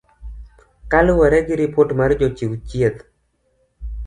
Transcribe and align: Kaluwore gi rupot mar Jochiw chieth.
Kaluwore 0.91 1.39
gi 1.47 1.55
rupot 1.59 1.89
mar 1.99 2.11
Jochiw 2.19 2.53
chieth. 2.67 2.99